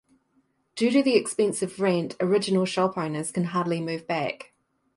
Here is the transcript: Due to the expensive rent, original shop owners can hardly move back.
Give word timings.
Due 0.75 0.89
to 0.89 1.03
the 1.03 1.15
expensive 1.15 1.79
rent, 1.79 2.15
original 2.19 2.65
shop 2.65 2.97
owners 2.97 3.31
can 3.31 3.43
hardly 3.43 3.79
move 3.79 4.07
back. 4.07 4.51